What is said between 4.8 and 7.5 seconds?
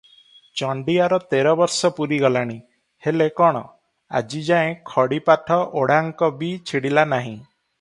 ଖଡ଼ିପାଠ ଓଡ଼ାଙ୍କ ବି ଛିଡ଼ିଲା ନାହିଁ।